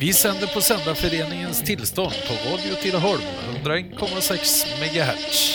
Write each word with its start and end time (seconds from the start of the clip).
Vi 0.00 0.12
sänder 0.12 0.46
på 0.46 0.60
Sändarföreningens 0.60 1.62
tillstånd 1.62 2.14
på 2.28 2.34
Radio 2.50 2.74
Tidaholm, 2.82 3.22
101,6 3.64 4.64
MHz. 4.80 5.54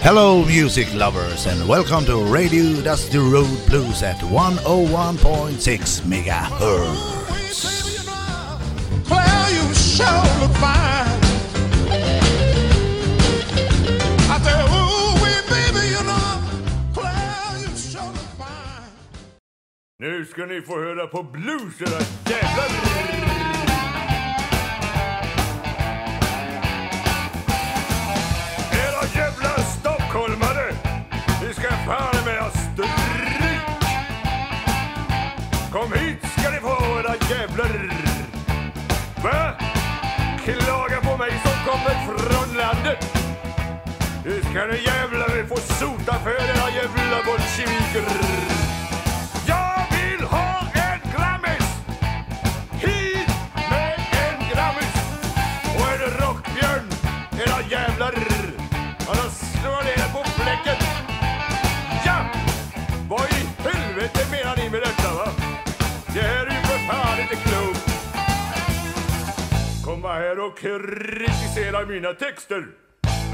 Hello, 0.00 0.44
music 0.44 0.94
lovers, 0.94 1.46
and 1.46 1.68
welcome 1.68 2.06
to 2.06 2.34
Radio 2.34 2.82
Dusty 2.82 3.18
Road 3.18 3.58
Blues 3.66 4.02
at 4.02 4.20
101.6 4.20 6.06
megahertz. 6.06 7.12
Nu 20.02 20.24
ska 20.24 20.46
ni 20.46 20.62
få 20.62 20.80
höra 20.80 21.06
på 21.06 21.22
blues 21.22 21.80
era 21.80 22.00
jävlar! 22.30 22.70
Era 28.72 29.02
jävla 29.14 29.58
stockholmare! 29.58 30.74
Ni 31.42 31.54
ska 31.54 31.68
fan 31.68 32.24
med 32.24 32.42
ha 32.42 32.50
stryk! 32.50 33.62
Kom 35.72 35.92
hit 35.92 36.18
ska 36.38 36.50
ni 36.50 36.60
få 36.60 36.98
era 36.98 37.14
jävlar! 37.30 37.92
Va? 39.22 39.52
Klaga 40.44 41.00
på 41.00 41.16
mig 41.16 41.30
som 41.30 41.72
kommer 41.72 42.06
från 42.06 42.56
landet! 42.56 43.16
Nu 44.24 44.40
ska 44.40 44.66
ni 44.66 44.84
jävlar 44.84 45.46
få 45.48 45.56
sota 45.56 46.14
för 46.24 46.30
era 46.30 46.70
jävla 46.70 47.22
bolsjeviker! 47.26 48.81
Detta, 65.02 65.14
va? 65.14 65.32
Det 66.14 66.20
här 66.20 66.46
är 66.46 66.50
ju 66.50 66.62
för 66.62 66.78
fan 66.92 67.20
inte 67.20 67.34
klokt! 67.34 67.80
Komma 69.84 70.12
här 70.12 70.40
och 70.40 70.58
kritisera 70.58 71.86
mina 71.86 72.12
texter! 72.12 72.66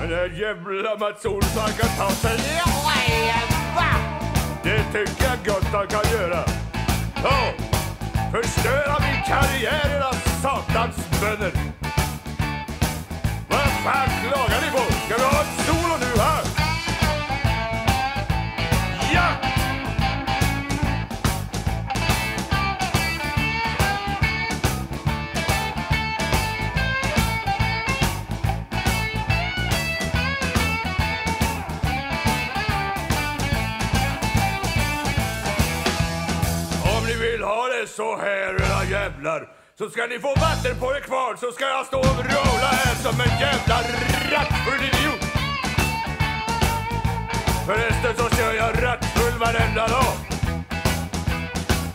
Den 0.00 0.10
där 0.10 0.28
jävla 0.28 0.96
Mats 0.98 1.24
Olsson 1.24 1.68
kan 1.78 1.88
ta 1.98 2.10
sig 2.10 2.38
det 4.62 4.84
tycker 4.92 5.24
jag 5.24 5.38
gott 5.46 5.64
han 5.64 5.86
kan 5.86 6.12
göra. 6.12 6.44
Ja, 7.22 7.52
förstöra 8.32 8.96
min 9.00 9.22
karriär 9.26 9.96
era 9.96 10.12
satans 10.42 10.96
bönder. 11.20 11.52
Vad 13.48 13.68
fan 13.84 14.08
klagar 14.22 14.60
ni 14.64 14.70
på? 14.70 14.92
Ska 15.06 15.16
vi 15.16 15.24
ha 15.24 15.42
ett 15.42 15.66
solo 15.66 15.87
så 39.78 39.90
ska 39.90 40.06
ni 40.06 40.18
få 40.18 40.28
vatten 40.28 40.76
på 40.80 40.86
er 40.96 41.00
kvar 41.00 41.36
så 41.36 41.52
ska 41.52 41.64
jag 41.64 41.86
stå 41.86 41.98
och 41.98 42.16
vråla 42.24 42.70
här 42.82 42.94
som 42.94 43.20
en 43.20 43.40
jävla 43.40 43.76
rattfull 44.32 44.84
idiot. 44.90 45.24
Förresten 47.66 48.16
så 48.16 48.36
kör 48.36 48.54
jag 48.54 48.82
rattfull 48.82 49.38
varenda 49.40 49.88
dag. 49.88 50.14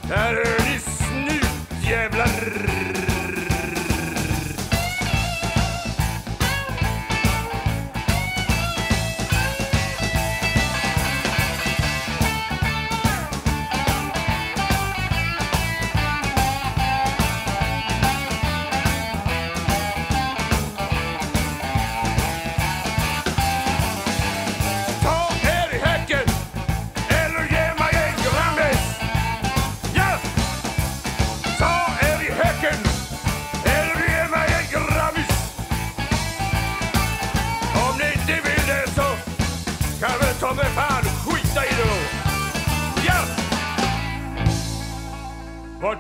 Där 0.08 0.34
hör 0.34 0.70
ni 0.70 0.80
snutjävlar. 0.80 2.28
Ta 2.28 3.03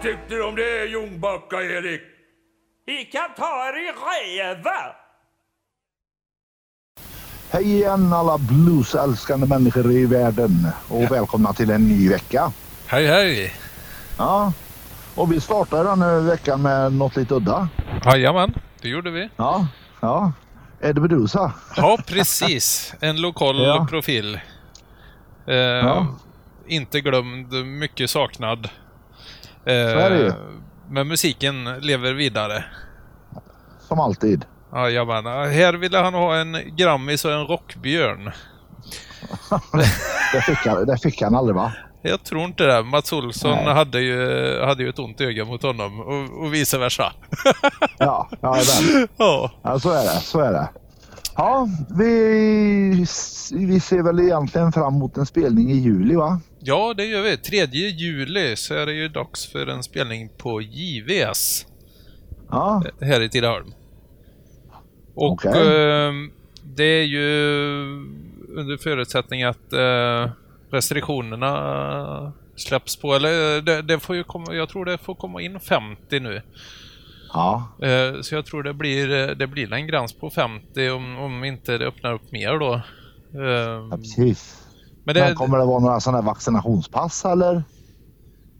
tyckte 0.03 0.36
du 0.36 0.44
om 0.44 0.56
det 0.56 0.86
Jonbacka, 0.86 1.62
Erik? 1.62 2.02
Vi 2.86 3.06
kan 3.06 3.30
ta 3.38 3.68
er 3.68 3.78
i 3.78 3.91
röva! 3.91 4.96
Hej 7.52 7.64
igen 7.74 8.13
alla 8.13 8.38
bluesälskande 8.38 9.47
människor 9.47 9.92
i 9.92 10.06
världen 10.06 10.68
och 10.90 11.12
välkomna 11.12 11.53
till 11.53 11.69
en 11.69 11.88
ny 11.88 12.09
vecka. 12.09 12.52
Hej 12.88 13.06
hej! 13.08 13.53
Ja, 14.18 14.53
och 15.16 15.31
vi 15.31 15.42
startar 15.42 15.84
den 15.84 16.02
här 16.02 16.19
veckan 16.19 16.62
med 16.62 16.94
något 16.94 17.16
lite 17.16 17.34
udda. 17.34 17.68
Jajamän, 18.06 18.53
det 18.81 18.90
gjorde 18.90 19.12
vi. 19.12 19.30
Ja, 19.36 19.68
ja. 20.02 20.31
Eddie 20.81 21.02
Meduza. 21.02 21.53
Ja, 21.75 21.97
precis. 22.08 22.94
En 23.02 23.22
lokal 23.22 23.62
Ja. 23.63 23.88
profil. 23.90 24.40
Eh, 25.47 25.53
Ja. 25.56 26.08
Inte 26.68 27.02
glömd, 27.02 27.53
mycket 27.66 28.09
saknad. 28.09 28.69
Eh, 29.66 29.74
är 29.75 30.09
det 30.09 30.18
ju. 30.18 30.34
Men 30.90 31.07
musiken 31.07 31.63
lever 31.63 32.13
vidare. 32.13 32.63
Som 33.79 34.00
alltid. 34.00 34.46
Jajamän. 34.74 35.25
Här 35.25 35.74
ville 35.74 35.97
han 35.97 36.13
ha 36.13 36.35
en 36.35 36.75
Grammis 36.75 37.25
och 37.25 37.31
en 37.31 37.47
rockbjörn. 37.47 38.31
Det 40.34 40.41
fick 40.41 40.68
han, 40.68 40.85
det 40.85 40.97
fick 40.97 41.22
han 41.22 41.35
aldrig 41.35 41.56
va? 41.56 41.72
Jag 42.01 42.24
tror 42.24 42.41
inte 42.41 42.63
det. 42.63 42.84
Mats 42.84 43.13
Olsson 43.13 43.51
Nej. 43.51 43.74
hade 43.74 44.00
ju, 44.00 44.59
hade 44.62 44.84
ju 44.84 44.90
ett 44.90 45.00
ont 45.00 45.22
öga 45.22 45.46
mot 45.46 45.63
honom 45.63 46.00
och, 46.00 46.44
och 46.44 46.53
vice 46.53 46.78
versa. 46.78 47.13
Ja, 47.97 48.30
ja, 48.41 48.57
ja. 49.18 49.51
ja 49.63 49.80
så 49.80 49.91
är 49.91 50.03
det. 50.03 50.19
Så 50.22 50.40
är 50.40 50.51
det. 50.51 50.69
Ja, 51.35 51.68
vi, 51.97 53.06
vi 53.51 53.80
ser 53.80 54.03
väl 54.03 54.19
egentligen 54.19 54.72
fram 54.72 54.95
emot 54.95 55.18
en 55.18 55.25
spelning 55.25 55.72
i 55.72 55.75
juli 55.75 56.16
va? 56.16 56.40
Ja, 56.63 56.94
det 56.97 57.06
gör 57.06 57.22
vi. 57.22 57.38
3 57.38 57.66
juli 57.66 58.56
så 58.56 58.74
är 58.74 58.85
det 58.85 58.94
ju 58.94 59.07
dags 59.07 59.46
för 59.51 59.68
en 59.68 59.84
spelning 59.84 60.29
på 60.38 60.62
JVS 60.62 61.66
Ja, 62.50 62.84
här 63.01 63.22
i 63.22 63.29
Tidaholm. 63.29 63.74
Och 65.16 65.31
Okej. 65.31 65.51
ehm, 66.07 66.31
det 66.63 66.84
är 66.84 67.03
ju 67.03 67.28
under 68.56 68.77
förutsättning 68.77 69.44
att 69.44 69.74
eh, 69.74 70.31
restriktionerna 70.71 72.33
släpps 72.56 72.95
på. 72.95 73.13
Eller 73.16 73.62
det, 73.62 73.81
det 73.81 74.00
får 74.00 74.16
ju 74.16 74.24
komma, 74.24 74.54
jag 74.54 74.69
tror 74.69 74.86
det 74.86 74.98
får 74.98 75.16
komma 75.16 75.42
in 75.42 75.59
50 75.59 76.19
nu. 76.19 76.42
ja, 77.33 77.68
Eh, 77.81 78.21
Så 78.21 78.36
jag 78.36 78.45
tror 78.45 78.63
det 78.63 78.74
blir, 78.74 79.36
det 79.36 79.48
blir 79.48 79.74
en 79.74 79.88
gräns 79.88 80.13
på 80.13 80.30
50 80.30 80.89
om, 80.89 81.18
om 81.19 81.44
inte 81.44 81.77
det 81.77 81.86
öppnar 81.88 82.13
upp 82.13 82.31
mer 82.31 82.59
då. 82.59 82.74
Eh, 83.44 83.88
ja 83.92 83.98
precis. 83.98 84.62
Men 85.04 85.16
det, 85.16 85.22
Men 85.22 85.36
kommer 85.36 85.58
det 85.58 85.66
vara 85.66 85.80
några 85.80 86.00
sådana 86.00 86.18
här 86.18 86.26
vaccinationspass 86.26 87.26
eller? 87.26 87.64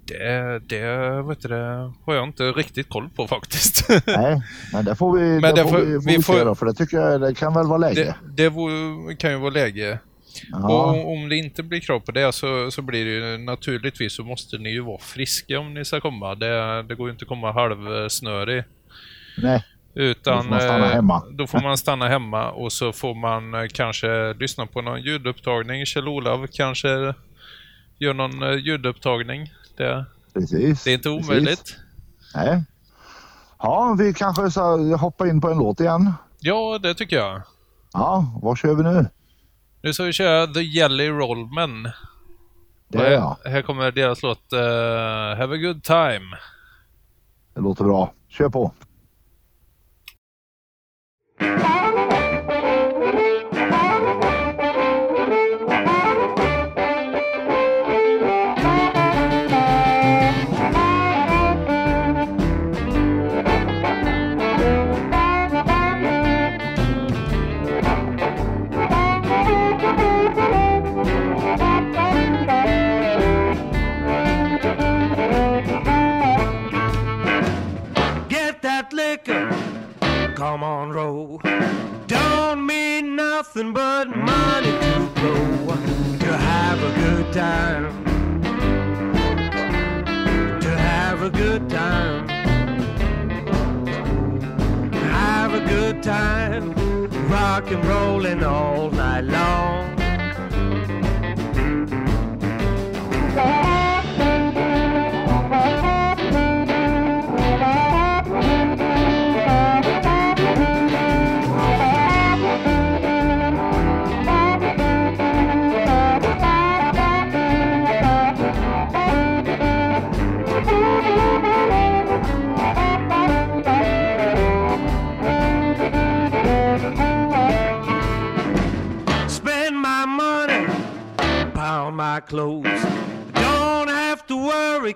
det, 0.06 0.60
det, 0.60 1.22
vet 1.22 1.42
du, 1.42 1.48
det 1.48 1.92
har 2.06 2.14
jag 2.16 2.24
inte 2.28 2.44
riktigt 2.44 2.90
koll 2.90 3.10
på 3.10 3.28
faktiskt. 3.28 3.90
Nej, 4.08 4.42
men 4.74 4.86
det 4.86 4.96
får 4.96 5.18
vi, 5.18 5.22
Men 5.40 5.42
det 5.42 5.64
det 5.64 5.70
får 5.70 5.78
vi, 5.78 5.98
vi 6.18 6.24
får- 6.24 6.46
då, 6.46 6.56
för 6.56 6.66
det 6.66 6.74
tycker 6.74 6.98
jag 6.98 7.22
det 7.22 7.34
kan 7.36 7.54
väl 7.54 7.68
vara 7.68 7.78
läge. 7.78 8.16
det 8.24 8.44
det 8.44 8.50
vore- 8.50 9.16
kan 9.16 9.32
ju 9.32 9.38
vara 9.38 9.50
läge. 9.50 10.00
Och 10.54 10.60
Ja, 10.72 10.86
om- 10.92 11.06
om 11.06 11.30
det 11.30 11.36
inte 11.36 11.64
blir 11.64 11.80
krav 11.80 12.00
på 12.00 12.12
det 12.12 12.32
så, 12.34 12.72
så 12.72 12.82
blir 12.82 13.06
det 13.06 13.12
ju 13.12 13.38
naturligtvis 13.38 14.14
så 14.14 14.24
måste 14.24 14.58
ni 14.58 14.70
ju 14.70 14.80
vara 14.80 14.98
friska 14.98 15.60
om 15.60 15.74
ni 15.74 15.86
ska 15.86 16.02
komma. 16.02 16.36
Det, 16.36 16.84
det 16.84 16.96
går 16.96 17.08
ju 17.08 17.12
inte 17.12 17.24
att 17.24 17.30
komma 17.30 17.52
halvsnörig. 17.52 18.64
nej, 19.38 19.64
Utan 19.96 20.38
Då 20.38 20.44
får 20.44 20.50
man 20.50 20.60
stanna 20.62 20.86
eh, 20.86 20.92
hemma. 20.92 21.24
då 21.32 21.48
får 21.48 21.60
man 21.60 21.78
stanna 21.78 22.08
hemma 22.08 22.52
och 22.52 22.72
så 22.72 22.92
får 22.94 23.16
man 23.16 23.54
eh, 23.54 23.68
kanske 23.74 24.34
lyssna 24.34 24.66
på 24.66 24.82
någon 24.82 25.02
ljudupptagning. 25.02 25.86
Kjell-Olav 25.86 26.48
kanske 26.52 27.14
gör 27.98 28.14
någon 28.14 28.44
eh, 28.44 28.56
ljudupptagning. 28.56 29.54
Det, 29.78 30.06
Precis. 30.34 30.84
det 30.84 30.90
är 30.90 30.94
inte 30.94 31.10
precis. 31.10 31.30
omöjligt. 31.30 31.78
Nej. 32.36 32.64
Ja, 33.60 33.96
vi 34.00 34.14
kanske 34.14 34.52
så 34.52 34.96
hoppar 34.96 35.26
in 35.26 35.42
på 35.42 35.50
en 35.50 35.58
låt 35.58 35.80
igen. 35.80 36.14
Ja, 36.40 36.80
det 36.84 36.94
tycker 36.94 37.16
jag. 37.16 37.42
Ja, 37.94 38.40
vad 38.42 38.58
kör 38.58 38.76
vi 38.76 38.84
nu? 38.84 39.06
Nu 39.82 39.94
ska 39.94 40.04
vi 40.04 40.14
köra 40.14 40.48
The 40.48 40.62
Jelly 40.62 41.10
Rollmen. 41.10 41.84
Det 42.88 42.98
är 42.98 43.04
här, 43.04 43.12
jag. 43.12 43.38
här 43.52 43.62
kommer 43.62 43.92
deras 43.92 44.24
låt 44.24 44.54
eh, 44.54 44.60
Have 45.38 45.56
a 45.56 45.58
good 45.58 45.84
time. 45.84 46.38
Det 47.54 47.62
låter 47.62 47.84
bra. 47.84 48.14
Kör 48.30 48.50
på. 48.50 48.72
Hey. 51.40 51.83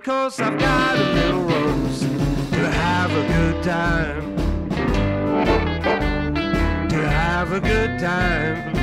Cause 0.08 0.40
I've 0.40 0.58
got 0.58 0.98
a 0.98 1.04
little 1.16 1.42
rose 1.42 2.00
to 2.00 2.72
have 2.72 3.12
a 3.12 3.28
good 3.28 3.62
time. 3.62 4.38
To 6.88 6.96
have 6.96 7.52
a 7.52 7.60
good 7.60 8.00
time. 8.00 8.74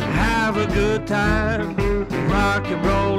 Have 0.00 0.56
a 0.56 0.66
good 0.66 1.06
time, 1.06 1.76
rock 2.28 2.66
and 2.66 2.84
rollin' 2.84 3.11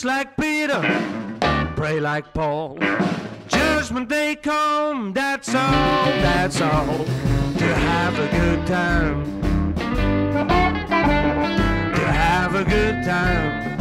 Fish 0.00 0.06
like 0.06 0.34
Peter, 0.38 0.80
pray 1.76 2.00
like 2.00 2.32
Paul. 2.32 2.78
Judgment 3.48 4.08
day 4.08 4.34
come, 4.34 5.12
that's 5.12 5.54
all, 5.54 6.06
that's 6.24 6.58
all. 6.62 7.04
To 7.58 7.74
have 7.90 8.18
a 8.18 8.28
good 8.28 8.66
time. 8.66 9.42
To 11.96 12.06
have 12.24 12.54
a 12.54 12.64
good 12.64 13.04
time. 13.04 13.78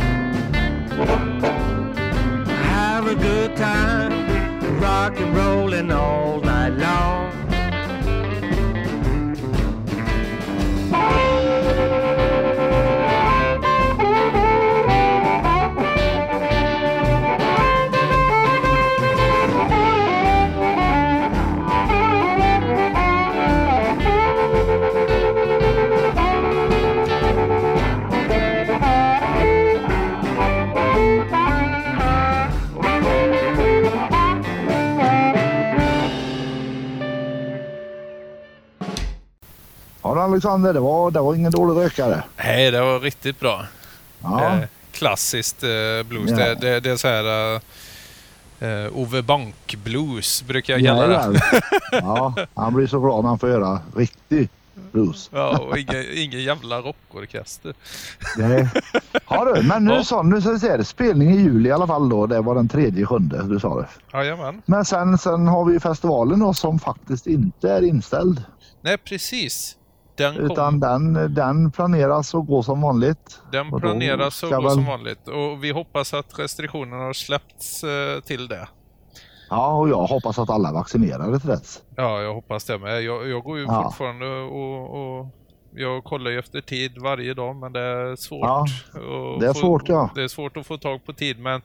Have 2.48 3.08
a 3.08 3.16
good 3.16 3.56
time. 3.56 4.12
Rock 4.82 5.18
and 5.22 5.34
rollin' 5.34 5.90
all 5.90 6.42
night 6.42 6.74
long. 6.74 7.19
Alexander, 40.20 40.74
det 40.74 40.80
var, 40.80 41.12
det 41.12 41.20
var 41.20 41.36
ingen 41.36 41.52
dålig 41.52 41.86
rökare. 41.86 42.24
Nej, 42.38 42.72
det 42.72 42.82
var 42.82 43.00
riktigt 43.00 43.40
bra. 43.40 43.66
Ja, 44.22 44.46
Eh, 44.56 44.60
klassiskt 44.92 45.64
eh, 45.64 45.70
blues. 46.08 46.30
Ja. 46.32 46.38
Det, 46.38 46.56
det, 46.56 46.80
det 46.80 46.90
är 46.90 46.98
så 46.98 47.08
här 47.08 47.56
eh, 47.56 47.62
eh, 48.86 48.98
Ove 48.98 49.22
Bank-blues 49.22 50.44
brukar 50.48 50.78
jag 50.78 50.86
kalla 50.98 51.08
det. 51.30 51.40
Ja, 51.92 52.34
han 52.56 52.74
blir 52.74 52.88
så 52.88 53.00
glad 53.00 53.24
när 53.24 53.30
han 53.30 53.40
får 53.40 53.50
göra 53.50 53.80
riktig 53.96 54.50
blues. 54.92 55.30
Ja, 55.34 55.58
och 55.60 55.78
ingen, 55.78 56.06
ingen 56.16 56.44
jävla 56.44 56.80
rockorkester. 56.82 57.74
Det... 58.38 58.70
Ja 59.30 59.46
du, 59.56 59.64
men 59.64 59.86
nu 59.86 59.94
Ja. 59.94 60.04
sa 60.04 60.22
nu 60.22 60.42
ska 60.42 60.52
vi 60.52 60.60
se, 60.60 60.86
spelning 60.86 61.32
i 61.32 61.38
juli 61.38 61.70
i 61.70 61.72
alla 61.72 61.88
fall 61.88 62.10
då. 62.10 62.26
Det 62.26 62.42
var 62.42 62.56
den 62.56 62.68
tredje 62.70 63.06
sjunde 63.06 63.44
du 63.44 63.60
sa 63.60 63.82
det. 63.82 63.88
Jajamän. 64.14 64.62
Men 64.66 64.86
sen, 64.86 65.18
sen 65.18 65.48
har 65.48 65.66
vi 65.66 65.74
ju 65.74 65.80
festivalen 65.80 66.40
då 66.40 66.54
som 66.54 66.80
faktiskt 66.80 67.28
inte 67.28 67.70
är 67.72 67.82
inställd. 67.84 68.44
Nej, 68.82 68.98
precis. 68.98 69.76
Den, 70.20 70.36
kom, 70.36 70.46
Utan 70.46 70.80
den, 70.80 71.34
den 71.34 71.72
planeras 71.72 72.36
att 72.36 72.48
gå 72.48 72.64
som 72.64 72.82
vanligt. 72.82 73.42
den 73.52 73.70
planeras 73.80 74.44
att 74.44 74.50
gå 74.52 74.62
väl- 74.62 74.72
som 74.72 74.86
vanligt. 74.86 75.28
Och 75.28 75.64
vi 75.64 75.72
hoppas 75.72 76.14
att 76.14 76.40
restriktionerna 76.40 77.04
har 77.04 77.14
släppts 77.14 77.84
eh, 77.84 78.20
till 78.20 78.48
det. 78.48 78.68
Ja, 79.50 79.74
och 79.74 79.90
jag 79.90 80.08
hoppas 80.08 80.40
att 80.40 80.50
alla 80.50 80.70
är 80.70 80.74
vaccinerade 80.74 81.40
till 81.40 81.50
dess. 81.50 81.82
Ja, 81.96 82.22
jag 82.22 82.34
hoppas 82.34 82.66
det 82.66 82.78
med. 82.78 83.02
Jag, 83.04 83.28
jag 83.28 83.44
går 83.44 83.58
ju 83.58 83.64
Ja. 83.66 83.84
fortfarande 83.84 84.26
och, 84.42 85.20
och 85.20 85.28
jag 85.76 86.04
kollar 86.04 86.32
ju 86.32 86.40
efter 86.40 86.62
tid 86.62 86.98
varje 86.98 87.34
dag 87.34 87.56
men 87.56 87.74
det 87.74 87.80
är 87.80 88.16
svårt. 88.16 88.40
Ja, 88.48 88.66
det 89.40 89.46
är 89.48 89.54
få, 89.54 89.60
svårt, 89.60 89.90
ja. 89.90 90.10
Det 90.16 90.24
är 90.24 90.28
svårt 90.28 90.58
att 90.58 90.68
få 90.68 90.78
tag 90.78 91.06
på 91.06 91.14
tid 91.14 91.40
men 91.40 91.62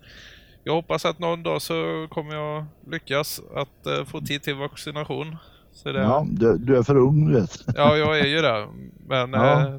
jag 0.64 0.74
hoppas 0.74 1.04
att 1.04 1.18
någon 1.18 1.42
dag 1.42 1.62
så 1.62 2.06
kommer 2.10 2.34
jag 2.34 2.64
lyckas 2.90 3.40
att 3.56 3.86
eh, 3.86 4.04
få 4.04 4.20
tid 4.20 4.42
till 4.42 4.54
vaccination. 4.54 5.36
Så 5.74 5.92
det, 5.92 6.00
Ja, 6.00 6.26
du, 6.30 6.58
du 6.58 6.76
är 6.76 6.82
för 6.82 6.96
ung 6.96 7.32
vet. 7.34 7.64
Ja, 7.76 7.96
jag 7.96 8.18
är 8.20 8.26
ju 8.26 8.42
det. 8.42 8.68
Men 9.08 9.32
Ja. 9.32 9.60
eh, 9.60 9.76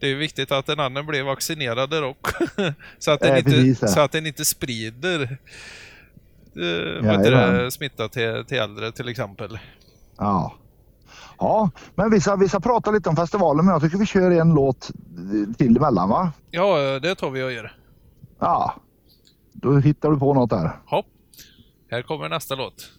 det 0.00 0.06
är 0.12 0.14
viktigt 0.16 0.52
att 0.52 0.66
den 0.66 0.80
annan 0.80 1.06
blir 1.06 1.22
vaccinerad 1.22 1.90
dock. 1.90 2.26
så, 2.98 3.10
att 3.10 3.20
den 3.20 3.32
Eh, 3.32 3.38
inte, 3.38 3.50
precis, 3.50 3.82
ja. 3.82 3.88
så 3.88 4.00
att 4.00 4.12
den 4.12 4.26
inte 4.26 4.44
sprider 4.44 5.22
eh, 6.56 7.04
Jajamän. 7.06 7.54
det, 7.54 7.70
smitta 7.70 8.08
till, 8.08 8.44
till 8.48 8.58
äldre 8.58 8.92
till 8.92 9.08
exempel. 9.08 9.58
Ja. 10.18 10.54
Ja, 11.38 11.70
men 11.94 12.10
vi 12.10 12.20
ska, 12.20 12.36
vi 12.36 12.48
ska 12.48 12.60
prata 12.60 12.90
lite 12.90 13.08
om 13.08 13.16
festivalen 13.16 13.64
men 13.64 13.72
jag 13.72 13.82
tycker 13.82 13.98
vi 13.98 14.06
kör 14.06 14.30
en 14.30 14.54
låt 14.54 14.90
till 15.58 15.76
emellan 15.76 16.08
va? 16.08 16.32
Ja, 16.50 16.82
eh, 16.94 17.00
det 17.00 17.14
tar 17.14 17.30
vi 17.30 17.42
och 17.42 17.52
gör. 17.52 17.72
Ja. 18.38 18.74
Då 19.52 19.76
hittar 19.78 20.10
du 20.10 20.18
på 20.18 20.34
något 20.34 20.50
där. 20.50 20.70
Hopp. 20.86 21.06
Här 21.90 22.02
kommer 22.02 22.28
nästa 22.28 22.54
låt. 22.54 22.90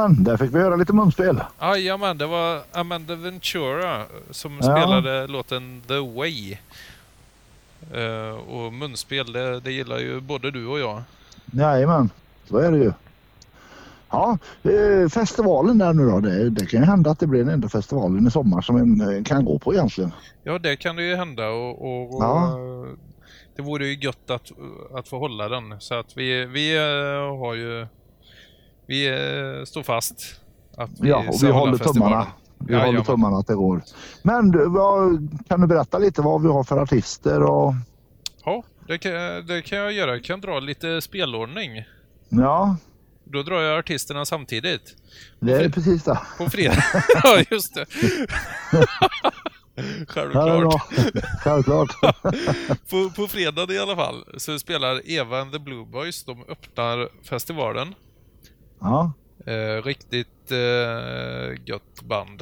Ja, 0.00 0.08
men 0.08 0.24
där 0.24 0.36
fick 0.36 0.54
vi 0.54 0.58
höra 0.58 0.76
lite 0.76 0.92
munspel. 0.92 1.40
Jajamän, 1.60 2.18
det 2.18 2.26
var 2.26 2.62
Amanda 2.72 3.14
Ventura 3.14 4.02
som 4.30 4.52
Ja. 4.56 4.62
spelade 4.62 5.26
låten 5.26 5.82
The 5.88 5.98
Way. 5.98 6.56
Eh, 7.92 8.34
och 8.50 8.72
munspel, 8.72 9.32
det, 9.32 9.60
det 9.60 9.72
gillar 9.72 9.98
ju 9.98 10.20
både 10.20 10.50
du 10.50 10.66
och 10.66 10.78
jag. 10.80 11.02
Jajamän, 11.52 12.10
så 12.48 12.56
är 12.58 12.72
det 12.72 12.78
ju. 12.78 12.92
Ja, 14.10 14.38
eh, 14.62 15.08
festivalen 15.08 15.78
där 15.78 15.92
nu 15.92 16.06
då. 16.10 16.20
Det, 16.20 16.50
det 16.50 16.66
kan 16.66 16.80
ju 16.80 16.86
hända 16.86 17.10
att 17.10 17.18
det 17.18 17.26
blir 17.26 17.40
den 17.44 17.54
enda 17.54 17.68
festivalen 17.68 18.26
i 18.26 18.30
sommar 18.30 18.60
som 18.60 18.76
en 18.76 19.16
eh, 19.16 19.22
kan 19.24 19.44
gå 19.44 19.58
på 19.58 19.74
egentligen. 19.74 20.12
Ja, 20.44 20.58
det 20.58 20.76
kan 20.76 20.96
det 20.96 21.02
ju 21.02 21.16
hända 21.16 21.48
och, 21.48 21.82
och, 21.82 22.14
och 22.16 22.22
Ja. 22.22 22.58
det 23.56 23.62
vore 23.62 23.86
ju 23.86 23.94
gött 24.06 24.30
att, 24.30 24.50
att 24.94 25.08
få 25.08 25.18
hålla 25.18 25.48
den. 25.48 25.80
Så 25.80 25.94
att 25.94 26.16
vi, 26.16 26.46
vi 26.46 26.76
har 27.40 27.54
ju... 27.54 27.86
Vi 28.90 29.08
eh, 29.08 29.64
står 29.64 29.82
fast. 29.82 30.40
Att 30.76 30.90
vi 31.00 31.08
Ja, 31.08 31.24
och 31.28 31.42
vi 31.42 31.50
håller 31.50 31.78
festivalen. 31.78 31.94
tummarna. 31.94 32.26
Vi 32.58 32.72
Jajamän. 32.72 32.94
håller 32.94 33.04
tummarna 33.06 33.36
att 33.36 33.46
det 33.46 33.54
går. 33.54 33.82
Men 34.22 34.50
du, 34.50 34.68
vad, 34.68 35.28
kan 35.48 35.60
du 35.60 35.66
berätta 35.66 35.98
lite 35.98 36.22
vad 36.22 36.42
vi 36.42 36.48
har 36.48 36.64
för 36.64 36.78
artister 36.78 37.42
och... 37.42 37.74
Ja, 38.44 38.62
det 38.86 38.98
kan, 38.98 39.12
det 39.46 39.62
kan 39.62 39.78
jag 39.78 39.92
göra. 39.92 40.10
Jag 40.10 40.24
kan 40.24 40.40
dra 40.40 40.60
lite 40.60 41.00
spelordning. 41.00 41.84
Ja, 42.28 42.76
Då 43.24 43.42
drar 43.42 43.60
jag 43.60 43.78
artisterna 43.78 44.24
samtidigt. 44.24 44.96
det 45.40 45.52
är 45.52 45.68
precis 45.68 46.04
det. 46.04 46.18
På 46.38 46.50
fredag. 46.50 46.84
ja, 47.22 47.38
just 47.50 47.74
det. 47.74 47.86
Ja, 49.74 49.84
Självklart. 50.08 50.82
Självklart. 51.44 51.90
På, 52.90 53.10
på 53.16 53.26
fredag 53.28 53.72
i 53.72 53.78
alla 53.78 53.96
fall 53.96 54.24
så 54.36 54.58
spelar 54.58 55.10
Eva 55.10 55.40
and 55.40 55.52
the 55.52 55.58
Blue 55.58 55.84
Boys. 55.86 56.24
De 56.24 56.44
öppnar 56.48 57.08
festivalen. 57.22 57.94
Ja, 58.80 59.12
Eh, 59.46 59.82
riktigt 59.84 60.50
eh, 60.52 61.62
gött 61.64 62.02
band. 62.02 62.40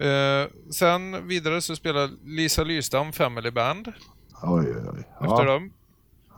Eh, 0.00 0.50
sen 0.70 1.28
vidare 1.28 1.62
så 1.62 1.76
spelar 1.76 2.10
Lisa 2.24 2.64
Lystam 2.64 3.12
Family 3.12 3.50
Band 3.50 3.88
oj, 4.42 4.66
oj, 4.66 4.82
oj. 4.94 4.98
efter 5.20 5.44
Ja, 5.44 5.44
dem. 5.44 5.72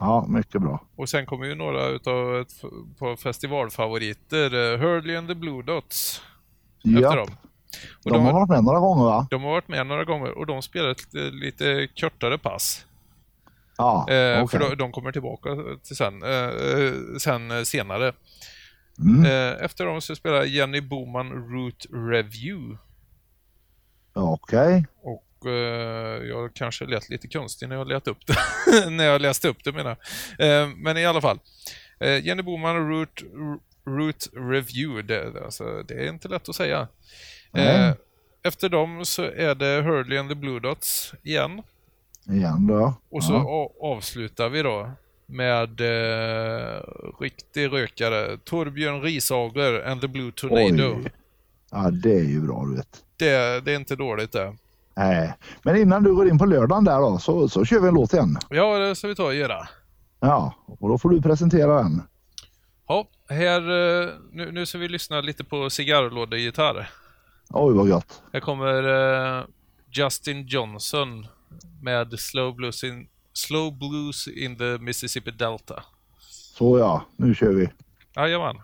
ja, 0.01 0.25
mycket 0.29 0.61
bra. 0.63 0.81
Och 0.97 1.09
sen 1.09 1.27
kommer 1.27 1.47
ju 1.47 1.55
några 1.55 1.87
utav 1.87 2.37
ett, 2.37 2.53
på 2.99 3.17
festivalfavoriter. 3.17 4.73
Eh, 4.73 4.79
Hurley 4.81 5.17
and 5.17 5.29
the 5.29 5.35
Blue 5.35 5.63
Dots 5.63 6.23
efter 6.85 7.17
dem. 7.17 7.29
Och 8.05 8.11
de 8.13 8.25
har 8.25 8.33
varit 8.33 8.49
med 8.49 8.65
några 8.65 8.79
gånger 8.81 9.05
va? 9.05 9.27
de 9.31 9.43
har 9.43 9.51
varit 9.51 9.69
med 9.69 9.87
några 9.87 10.05
gånger 10.05 10.39
och 10.39 10.47
de 10.47 10.63
spelar 10.63 10.89
ett 10.91 11.15
eh, 11.15 11.23
lite 11.23 11.89
kortare 12.01 12.39
pass. 12.39 12.87
Ja, 13.81 14.07
Eh, 14.11 14.43
okej. 14.43 14.49
För 14.49 14.69
de, 14.71 14.77
de 14.77 14.93
kommer 14.93 15.13
tillbaka 15.13 15.49
till 15.83 15.97
sen, 15.97 16.23
eh, 16.23 16.31
eh, 16.31 16.93
sen 17.19 17.67
senare. 17.67 18.13
Mm. 18.99 19.57
Efter 19.61 19.87
dem 19.87 20.01
så 20.01 20.17
spelar 20.17 20.45
Jenny 20.45 20.81
Boman 20.81 21.33
Root 21.33 21.87
Review. 21.91 22.79
Okej. 24.15 24.87
Och 25.03 25.47
eh, 25.47 26.23
jag 26.29 26.55
kanske 26.55 26.87
lät 26.87 27.09
lite 27.09 27.29
konstig 27.29 27.69
när 27.69 27.77
jag 27.77 27.89
lät 27.89 28.09
upp 28.09 28.27
det. 28.27 28.37
när 28.91 29.05
jag 29.05 29.21
läste 29.21 29.49
upp 29.49 29.65
det 29.65 29.73
menar 29.73 29.97
Men 30.77 30.97
i 30.97 31.07
alla 31.07 31.21
fall. 31.21 31.39
Jenny 32.23 32.43
Boman 32.43 32.89
Root, 32.89 33.23
Root 33.87 34.29
Review. 34.33 35.03
Det, 35.03 35.45
alltså, 35.45 35.83
det 35.83 35.95
är 35.95 36.09
inte 36.09 36.29
lätt 36.29 36.49
att 36.49 36.55
säga. 36.55 36.89
Nej. 37.53 37.95
efter 38.43 38.69
dem 38.69 39.05
så 39.05 39.23
är 39.23 39.55
det 39.55 39.83
Hurley 39.83 40.19
and 40.19 40.29
the 40.29 40.35
Blue 40.35 40.61
Dots 40.61 41.15
igen. 41.23 41.63
Igen 42.29 42.67
då. 42.67 42.95
Och 43.11 43.25
så 43.25 43.33
ja. 43.33 43.71
avslutar 43.81 44.49
vi 44.49 44.63
då 44.63 44.91
med 45.27 45.81
eh, 45.81 46.81
riktig 47.21 47.73
rökare. 47.73 48.39
Torbjörn 48.45 49.03
Rishager 49.03 49.89
and 49.91 50.01
the 50.01 50.09
Blue 50.09 50.33
Tornado. 50.33 50.97
Oj. 50.97 51.13
Ja, 51.71 51.91
det 51.91 52.13
är 52.13 52.25
ju 52.25 52.41
bra 52.41 52.65
du 52.65 52.77
vet. 52.77 53.05
Det, 53.17 53.65
det 53.65 53.73
är 53.73 53.77
inte 53.77 53.97
dåligt 53.97 54.33
det. 54.33 54.57
Nej. 54.95 55.35
Men 55.63 55.77
innan 55.77 56.03
du 56.03 56.15
går 56.15 56.29
in 56.29 56.39
på 56.39 56.47
lördagen 56.47 56.85
där 56.85 56.99
då 57.01 57.19
så, 57.19 57.49
så 57.49 57.65
kör 57.65 57.81
vi 57.81 57.89
en 57.89 57.95
låt 57.95 58.13
igen. 58.13 58.39
Ja, 58.51 58.79
det 58.79 58.95
ska 58.95 59.09
vi 59.09 59.15
ta 59.15 59.25
och 59.25 59.35
göra. 59.35 59.69
Ja, 60.21 60.55
och 60.67 60.89
då 60.89 60.99
får 60.99 61.11
du 61.11 61.23
presentera 61.23 61.83
den. 61.83 62.03
Ja, 62.89 63.09
här, 63.29 63.61
eh, 63.61 64.09
nu, 64.33 64.53
nu 64.53 64.67
ska 64.67 64.79
vi 64.79 64.89
lyssna 64.89 65.21
lite 65.21 65.45
på 65.45 65.71
cigarrlådegitarr. 65.71 66.91
Oj 67.51 67.75
vad 67.75 67.89
gött. 67.89 68.23
Här 68.33 68.41
kommer 68.41 68.89
eh, 69.39 69.45
Justin 69.91 70.47
Johnson 70.47 71.27
med 71.83 72.21
Slow 72.21 72.55
Blues 72.55 72.85
in, 72.85 73.09
Slow 73.33 73.79
Blues 73.79 74.29
in 74.29 74.57
the 74.57 74.79
Mississippi 74.79 75.31
Delta. 75.31 75.85
Så 76.57 76.79
ja, 76.79 77.05
nu 77.17 77.35
kör 77.35 77.53
vi. 77.53 77.71
Jajamän. 78.17 78.57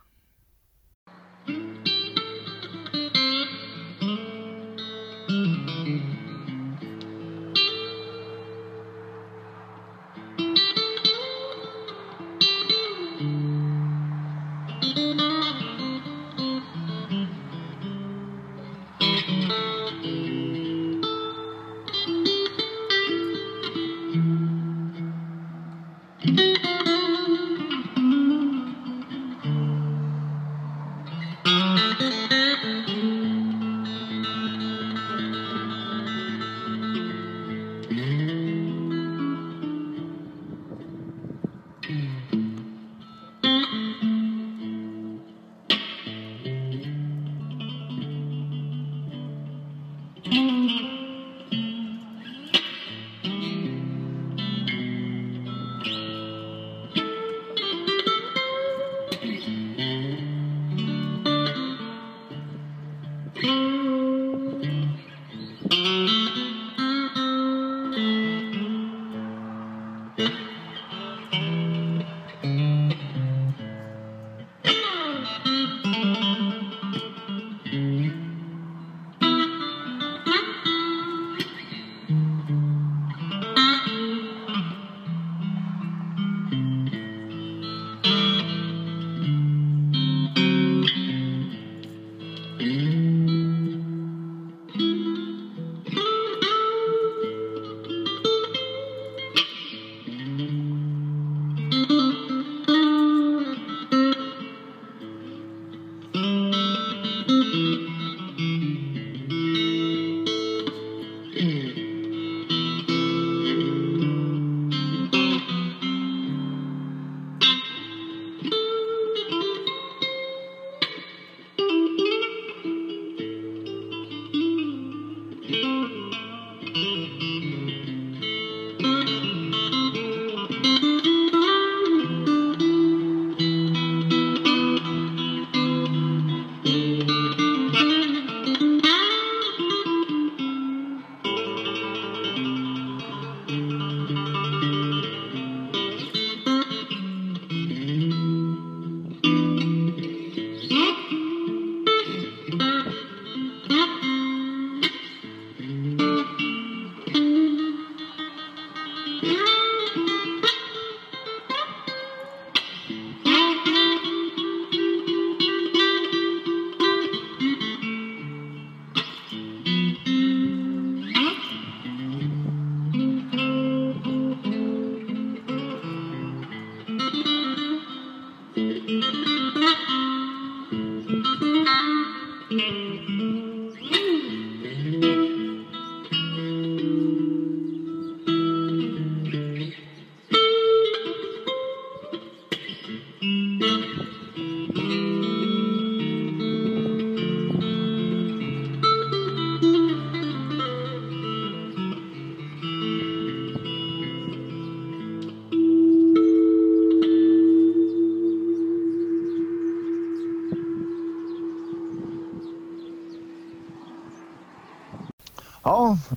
Thank 193.26 193.62
you. 193.62 193.85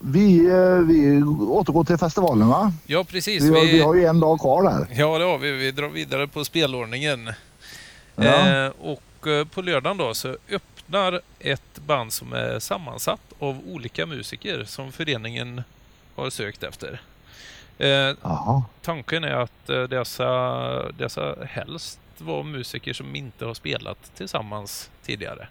Vi, 0.10 0.46
eh, 0.50 0.76
vi 0.88 1.24
återgår 1.50 1.84
till 1.84 1.98
festivalen 1.98 2.48
va? 2.48 2.74
Ja, 2.86 3.04
precis. 3.04 3.44
Vi, 3.44 3.50
har- 3.50 3.66
vi 3.66 3.82
har 3.82 3.96
ju 3.96 4.06
en 4.06 4.20
dag 4.20 4.40
kvar 4.40 4.64
där. 4.64 4.88
Ja, 5.00 5.18
det 5.18 5.26
har 5.26 5.38
vi. 5.38 5.52
Vi 5.52 5.72
drar 5.72 5.90
vidare 5.90 6.28
på 6.28 6.46
spelordningen. 6.46 7.30
Ja. 8.16 8.50
Eh, 8.66 8.72
och 8.82 9.28
eh, 9.28 9.46
på 9.46 9.62
lördagen 9.62 9.98
då 9.98 10.14
så 10.14 10.38
öppnar 10.52 11.22
ett 11.40 11.80
band 11.86 12.14
som 12.14 12.34
är 12.34 12.60
sammansatt 12.60 13.22
av 13.40 13.60
olika 13.68 14.06
musiker 14.06 14.64
som 14.68 14.92
föreningen 14.92 15.62
har 16.16 16.30
sökt 16.30 16.64
efter. 16.64 17.02
Eh, 17.78 18.62
tanken 18.82 19.24
är 19.24 19.32
att 19.36 19.70
eh, 19.70 19.84
dessa, 19.84 20.92
dessa 20.92 21.36
helst 21.50 22.00
var 22.18 22.44
musiker 22.44 22.94
som 22.94 23.16
inte 23.16 23.46
har 23.46 23.54
spelat 23.54 24.12
tillsammans 24.18 24.90
tidigare. 25.06 25.48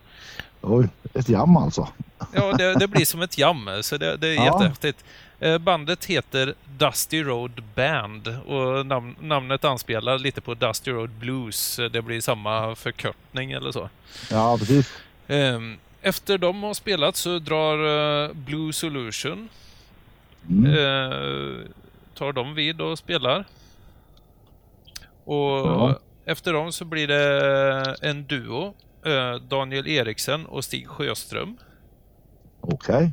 Oj, 0.60 0.88
ett 1.14 1.28
jam 1.28 1.56
alltså. 1.56 1.88
Ja, 2.32 2.52
det, 2.52 2.74
det 2.74 2.88
blir 2.88 3.04
som 3.04 3.22
ett 3.22 3.38
jam, 3.38 3.70
så 3.82 3.96
det, 3.96 4.16
det 4.16 4.28
är 4.28 4.34
Ja. 4.34 4.44
jättehäftigt. 4.44 5.04
Eh, 5.40 5.58
Bandet 5.58 6.04
heter 6.04 6.54
Dusty 6.78 7.22
Road 7.22 7.62
Band 7.74 8.28
och 8.46 8.86
nam 8.86 9.16
namnet 9.20 9.64
anspelar 9.64 10.18
lite 10.18 10.40
på 10.40 10.54
Dusty 10.54 10.90
Road 10.90 11.10
Blues. 11.10 11.80
Det 11.92 12.02
blir 12.02 12.20
samma 12.20 12.74
förkortning 12.74 13.52
eller 13.52 13.72
så. 13.72 13.88
Ja, 14.30 14.56
precis. 14.58 14.92
Ehm, 15.28 15.76
Efter 16.02 16.38
de 16.38 16.62
har 16.62 16.74
spelat 16.74 17.16
så 17.16 17.38
drar 17.38 18.24
eh, 18.24 18.32
Blue 18.32 18.72
Solution 18.72 19.48
Mm. 20.48 20.64
eh, 20.66 21.66
tar 22.14 22.32
de 22.32 22.54
vid 22.54 22.80
och 22.80 22.98
spelar. 22.98 23.44
Och 25.24 25.66
Ja. 25.68 25.98
efter 26.24 26.52
dem 26.52 26.72
så 26.72 26.84
blir 26.84 27.06
det 27.08 27.96
en 28.02 28.24
duo. 28.26 28.74
Eh, 29.06 29.34
Daniel 29.34 29.86
Eriksen 29.86 30.46
och 30.46 30.64
Stig 30.64 30.88
Sjöström. 30.88 31.56
Okej. 32.60 33.12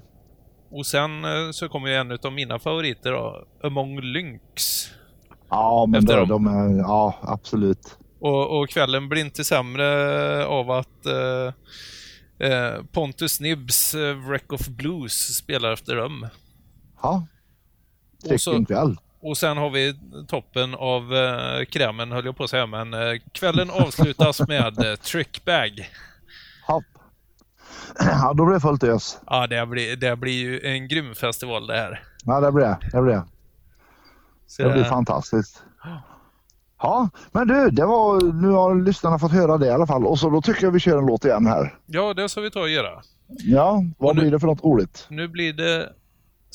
Och 0.71 0.85
sen 0.85 1.25
eh, 1.25 1.51
så 1.51 1.69
kommer 1.69 1.87
ju 1.89 1.95
en 1.95 2.11
av 2.23 2.33
mina 2.33 2.59
favoriter 2.59 3.11
då, 3.11 3.47
Among 3.63 4.01
Lynx. 4.01 4.85
Ja, 5.49 5.85
men 5.85 5.99
Efter 5.99 6.25
de, 6.25 6.47
är, 6.47 6.77
ja 6.77 7.15
absolut. 7.21 7.97
Och, 8.19 8.59
och 8.59 8.69
kvällen 8.69 9.09
blir 9.09 9.21
inte 9.21 9.43
sämre 9.43 10.45
av 10.45 10.71
att 10.71 11.05
eh, 11.05 11.53
eh, 12.47 12.83
Pontus 12.91 13.39
Nibbs 13.39 13.95
eh, 13.95 14.15
Wreck 14.15 14.53
of 14.53 14.67
Blues 14.67 15.37
spelar 15.37 15.73
efter 15.73 15.95
dem. 15.95 16.27
Ja. 17.01 17.27
Vilken 18.29 18.65
kväll. 18.65 18.97
Och 19.27 19.37
sen 19.37 19.57
har 19.57 19.69
vi 19.69 19.95
toppen 20.27 20.75
av 20.75 21.15
eh, 21.15 21.65
krämen, 21.65 22.11
höll 22.11 22.25
jag 22.25 22.37
på 22.37 22.43
att 22.43 22.49
säga, 22.49 22.65
men 22.65 22.93
eh, 22.93 22.99
kvällen 23.31 23.69
avslutas 23.69 24.39
med 24.47 24.85
eh, 24.85 24.95
Trickbag. 24.95 25.89
Ja. 26.67 26.81
ja, 27.99 28.33
då 28.33 28.45
blir 28.45 28.53
det 28.53 28.59
fullt 28.61 28.83
ös. 28.83 29.17
Ja, 29.27 29.47
det 29.47 29.65
blir, 29.65 29.95
det 29.95 30.15
blir 30.15 30.33
ju 30.33 30.59
en 30.61 30.87
grym 30.87 31.15
festival 31.15 31.67
det 31.67 31.73
här. 31.77 32.03
Ja, 32.25 32.39
det 32.39 32.51
blir 32.51 32.65
det. 32.65 32.77
Det 32.91 33.01
blir, 33.01 33.13
det. 33.13 33.23
Så 34.47 34.63
det 34.63 34.69
blir 34.73 34.83
fantastiskt. 34.83 35.63
Ja, 36.81 37.09
men 37.31 37.47
du, 37.47 37.69
det 37.69 37.85
var, 37.85 38.21
nu 38.41 38.47
har 38.49 38.75
lyssnarna 38.75 39.19
fått 39.19 39.31
höra 39.31 39.57
det 39.57 39.65
i 39.65 39.71
alla 39.71 39.87
fall. 39.87 40.05
Och 40.05 40.19
så 40.19 40.29
då 40.29 40.41
tycker 40.41 40.63
jag 40.63 40.71
vi 40.71 40.79
kör 40.79 40.97
en 40.97 41.05
låt 41.05 41.25
igen 41.25 41.45
här. 41.47 41.77
Ja, 41.85 42.13
det 42.13 42.29
ska 42.29 42.41
vi 42.41 42.51
ta 42.51 42.59
och 42.59 42.69
göra. 42.69 43.01
Ja, 43.27 43.83
vad 43.97 44.09
Och 44.09 44.15
nu- 44.15 44.21
blir 44.21 44.31
det 44.31 44.39
för 44.39 44.47
något 44.47 44.63
roligt? 44.63 45.05
Nu 45.09 45.27
blir 45.27 45.53
det 45.53 45.89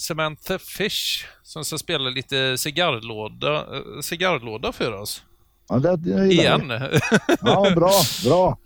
Samantha 0.00 0.58
Fish 0.58 1.26
som 1.42 1.64
ska 1.64 1.78
spela 1.78 2.10
lite 2.10 2.58
cigarrlåda, 2.58 3.56
eh, 3.56 4.00
cigarrlåda 4.02 4.72
för 4.72 4.92
oss. 4.92 5.22
Ja, 5.68 5.78
det, 5.78 5.96
det. 5.96 6.26
Igen. 6.32 6.72
Ja, 7.40 7.72
bra, 7.76 7.92
bra. 8.24 8.58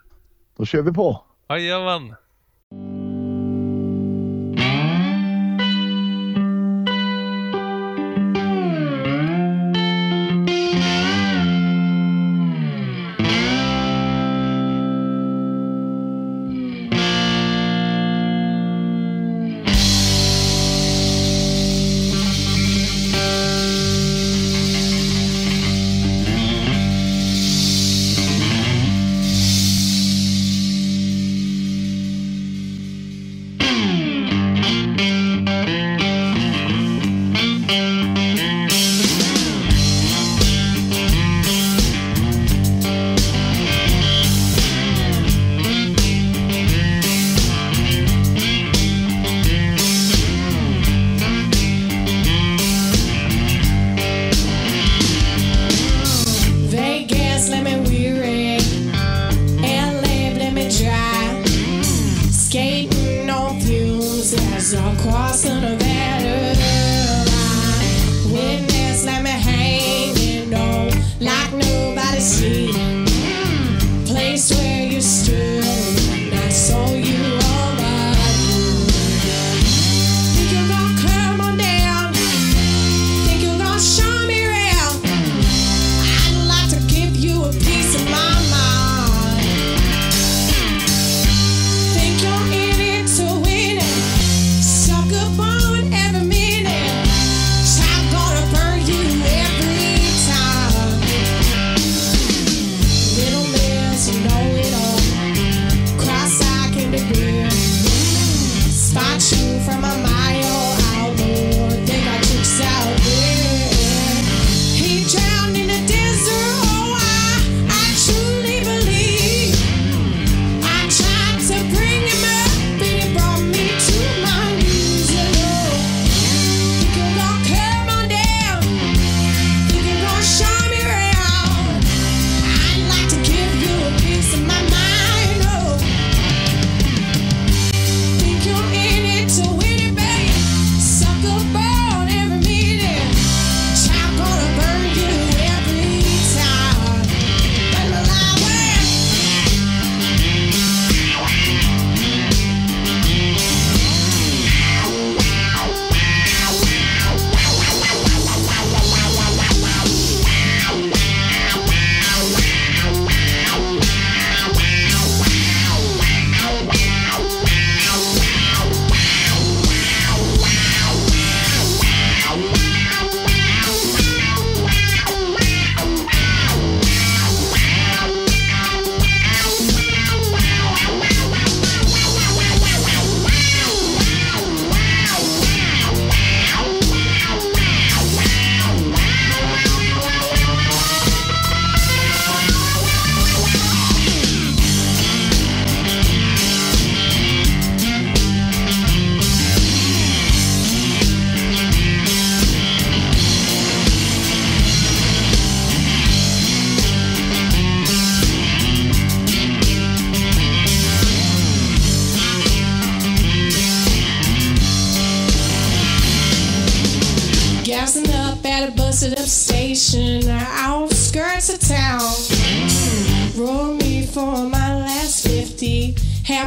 Då 0.56 0.64
kör 0.64 0.82
vi 0.82 0.92
på. 0.92 1.22
Jajamän. 1.48 2.14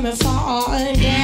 coming 0.01 0.15
for 0.15 0.29
all. 0.29 1.20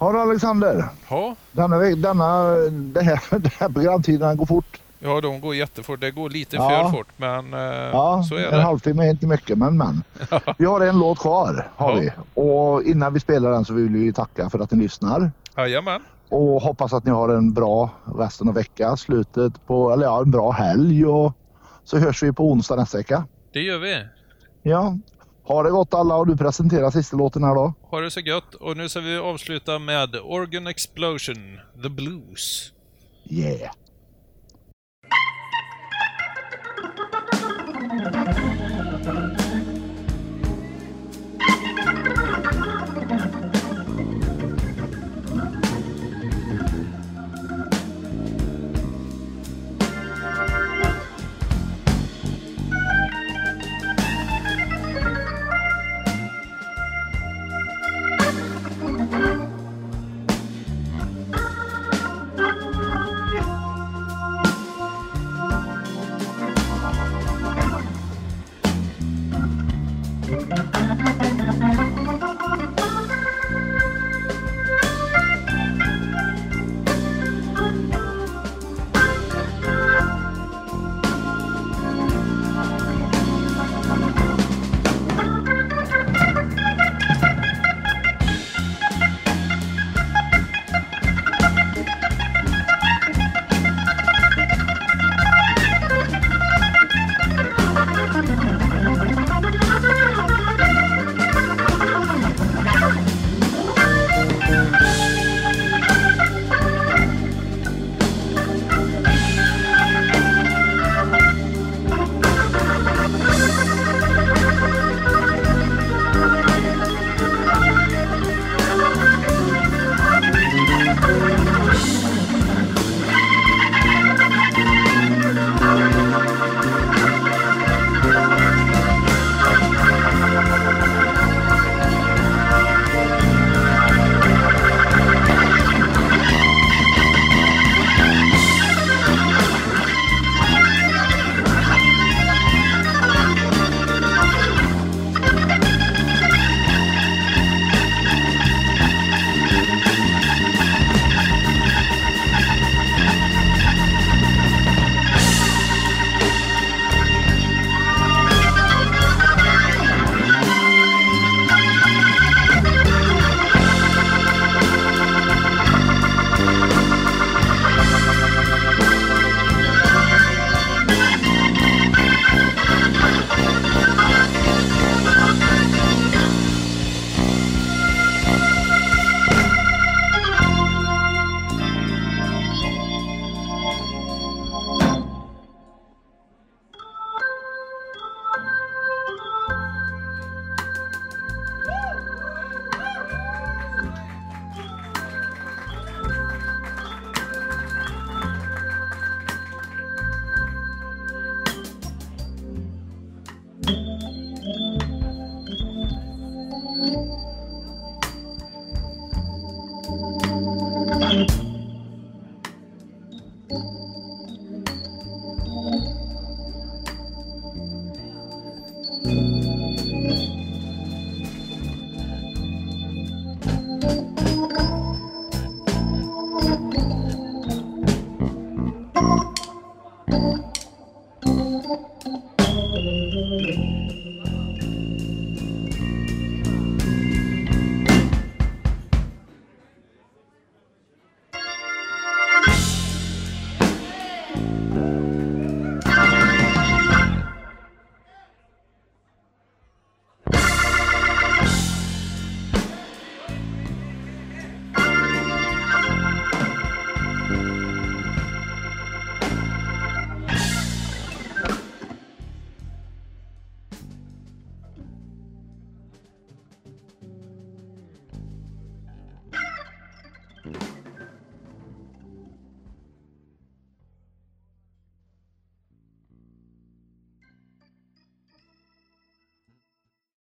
Har 0.00 0.12
du 0.12 0.18
Alexander? 0.20 0.84
Ja, 1.10 1.36
Denna, 1.52 1.78
denna, 1.78 2.54
det 2.70 3.02
här, 3.02 3.20
det 3.38 3.52
här 3.52 3.68
programtiden 3.68 4.36
går 4.36 4.46
fort. 4.46 4.80
ja, 4.98 5.20
de 5.20 5.40
går 5.40 5.54
jättefort. 5.54 6.00
Det 6.00 6.10
går 6.10 6.30
lite 6.30 6.56
Ja. 6.56 6.68
för 6.84 6.98
fort, 6.98 7.08
men 7.16 7.54
eh, 7.54 7.60
Ja, 7.92 8.22
så 8.28 8.34
är 8.34 8.44
en 8.44 8.50
det. 8.50 8.62
halvtimme 8.62 9.06
är 9.06 9.10
inte 9.10 9.26
mycket, 9.26 9.58
men 9.58 9.76
men. 9.78 10.02
Vi 10.58 10.64
har 10.64 10.80
en 10.80 10.98
låt 10.98 11.18
kvar, 11.18 11.70
har 11.76 11.90
Ja. 11.90 11.96
vi. 12.00 12.12
Och 12.42 12.82
innan 12.82 13.14
vi 13.14 13.20
spelar 13.20 13.50
den 13.50 13.64
så 13.64 13.74
vill 13.74 13.88
vi 13.88 14.12
tacka 14.12 14.50
för 14.50 14.58
att 14.58 14.70
ni 14.72 14.82
lyssnar. 14.82 15.30
Jajamän. 15.56 16.00
Och 16.28 16.62
hoppas 16.62 16.92
att 16.92 17.04
ni 17.04 17.10
har 17.10 17.28
en 17.28 17.52
bra 17.52 17.90
resten 18.18 18.48
av 18.48 18.54
veckan, 18.54 18.96
slutet 18.96 19.66
på, 19.66 19.92
eller 19.92 20.04
ja, 20.04 20.22
en 20.22 20.30
bra 20.30 20.50
helg 20.50 21.06
och 21.06 21.32
så 21.84 21.98
hörs 21.98 22.22
vi 22.22 22.32
på 22.32 22.50
onsdag 22.50 22.76
nästa 22.76 22.98
vecka. 22.98 23.24
Det 23.52 23.60
gör 23.60 23.78
vi. 23.78 24.04
Ja, 24.62 24.96
ha 25.52 25.62
det 25.62 25.70
gott 25.70 25.94
alla 25.94 26.16
och 26.16 26.26
du 26.26 26.36
presenterar 26.36 26.90
sista 26.90 27.16
låten 27.16 27.44
här 27.44 27.54
då. 27.54 27.74
Ha 27.90 28.00
det 28.00 28.10
så 28.10 28.20
gött. 28.20 28.54
Och 28.54 28.76
nu 28.76 28.88
ska 28.88 29.00
vi 29.00 29.16
avsluta 29.16 29.78
med 29.78 30.16
Organ 30.22 30.66
Explosion, 30.66 31.60
The 31.82 31.88
Blues. 31.88 32.72
Yeah. 33.30 33.70